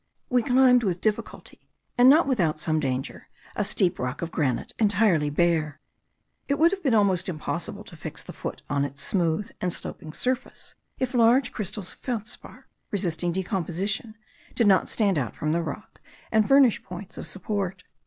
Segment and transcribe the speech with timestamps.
[0.31, 5.29] We climbed with difficulty, and not without some danger, a steep rock of granite, entirely
[5.29, 5.79] bare.
[6.47, 10.11] It would have been almost impossible to fix the foot on its smooth and sloping
[10.13, 14.15] surface, if large crystals of feldspar, resisting decomposition,
[14.55, 17.83] did not stand out from the rock, and furnish points of support.